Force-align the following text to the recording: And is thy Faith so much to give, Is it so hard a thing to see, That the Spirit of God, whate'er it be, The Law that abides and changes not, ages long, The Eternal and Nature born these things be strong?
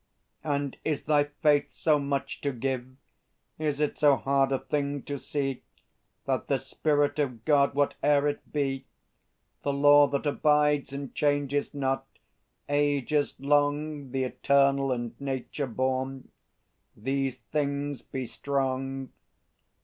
And 0.43 0.77
is 0.83 1.03
thy 1.03 1.25
Faith 1.25 1.75
so 1.75 1.99
much 1.99 2.41
to 2.41 2.51
give, 2.51 2.87
Is 3.59 3.79
it 3.79 3.99
so 3.99 4.15
hard 4.15 4.51
a 4.51 4.57
thing 4.57 5.03
to 5.03 5.19
see, 5.19 5.61
That 6.25 6.47
the 6.47 6.57
Spirit 6.57 7.19
of 7.19 7.45
God, 7.45 7.73
whate'er 7.75 8.27
it 8.27 8.51
be, 8.51 8.85
The 9.61 9.71
Law 9.71 10.07
that 10.07 10.25
abides 10.25 10.91
and 10.91 11.13
changes 11.13 11.75
not, 11.75 12.07
ages 12.67 13.35
long, 13.39 14.09
The 14.09 14.23
Eternal 14.23 14.91
and 14.91 15.21
Nature 15.21 15.67
born 15.67 16.29
these 16.97 17.37
things 17.37 18.01
be 18.01 18.25
strong? 18.25 19.11